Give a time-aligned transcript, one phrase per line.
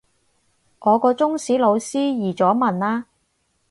[0.79, 3.03] 我個中史老師移咗民喇